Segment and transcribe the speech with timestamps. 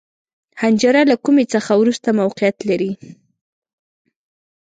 [0.61, 2.91] حنجره له کومي څخه وروسته موقعیت لري.